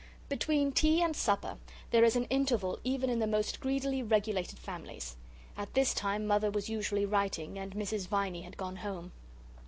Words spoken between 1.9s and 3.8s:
there is an interval even in the most